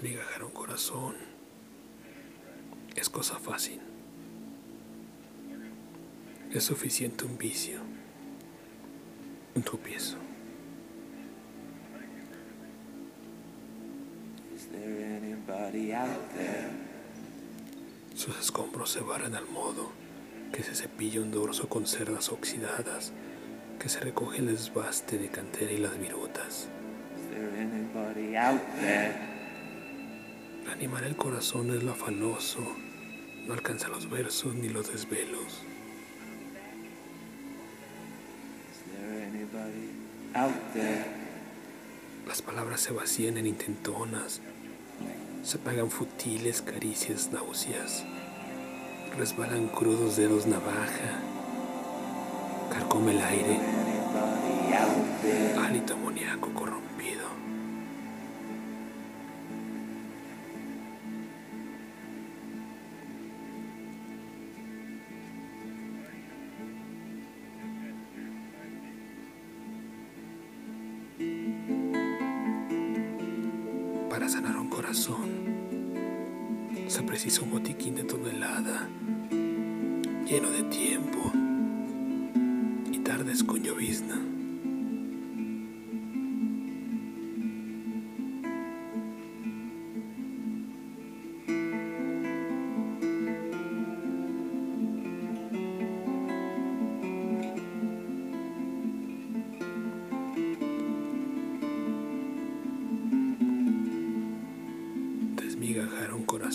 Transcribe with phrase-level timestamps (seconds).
[0.00, 1.14] Desmigajar un corazón
[2.96, 3.80] es cosa fácil.
[6.50, 7.80] Es suficiente un vicio,
[9.54, 10.16] un tropiezo.
[18.14, 19.92] Sus escombros se barren al modo
[20.50, 23.12] que se cepilla un dorso con cerdas oxidadas,
[23.78, 26.68] que se recoge el desbaste de cantera y las virutas.
[27.18, 29.29] Is there anybody out there?
[30.80, 32.60] Animar el corazón es lo afanoso,
[33.46, 35.60] no alcanza los versos ni los desvelos.
[42.26, 44.40] Las palabras se vacían en intentonas,
[45.42, 48.06] se pagan futiles caricias náuseas,
[49.18, 51.20] resbalan crudos dedos navaja,
[52.72, 53.60] carcome el aire,
[55.62, 56.89] hálito amoníaco corrompido.
[74.10, 75.30] Para sanar un corazón
[76.88, 78.88] se precisa un botiquín de tonelada,
[79.30, 81.30] lleno de tiempo
[82.90, 84.39] y tardes con llovizna.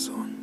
[0.06, 0.36] Corazón.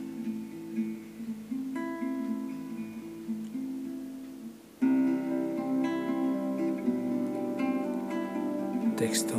[8.98, 9.36] Texto.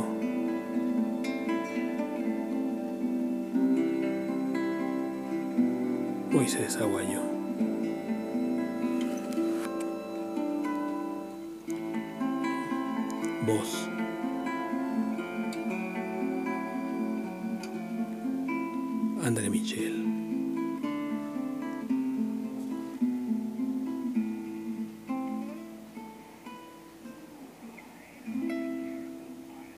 [6.31, 7.21] Moisés Aguayo.
[13.45, 13.94] Voz.
[19.25, 20.24] André Michel.